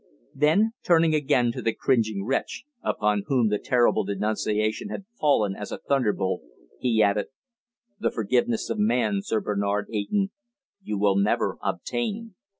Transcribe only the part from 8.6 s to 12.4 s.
of man, Sir Bernard Eyton, you will never obtain.